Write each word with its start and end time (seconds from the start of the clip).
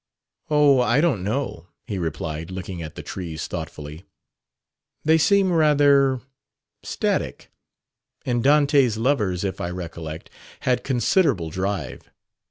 "Oh, 0.49 0.79
I 0.79 0.99
don't 0.99 1.23
know," 1.23 1.67
he 1.85 1.99
replied, 1.99 2.49
looking 2.49 2.81
at 2.81 2.95
the 2.95 3.03
trees 3.03 3.45
thoughtfully. 3.45 4.03
"They 5.05 5.19
seem 5.19 5.51
rather 5.53 6.21
static; 6.81 7.51
and 8.25 8.43
Dante's 8.43 8.97
lovers, 8.97 9.43
if 9.43 9.61
I 9.61 9.69
recollect, 9.69 10.31
had 10.61 10.83
considerable 10.83 11.51
drive. 11.51 12.09